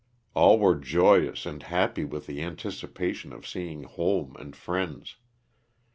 All 0.33 0.57
were 0.57 0.73
joyous 0.77 1.45
and 1.45 1.61
happy 1.61 2.05
with 2.05 2.25
the 2.25 2.41
anticipation 2.41 3.31
of 3.31 3.45
seeing 3.47 3.83
home 3.83 4.35
and 4.39 4.55
friends. 4.55 5.17